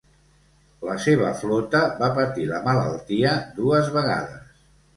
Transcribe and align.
La 0.89 0.95
seva 1.03 1.29
flota 1.41 1.83
va 2.01 2.09
patir 2.17 2.49
la 2.55 2.63
malaltia 2.71 3.37
dues 3.61 3.95
vegades. 4.01 4.61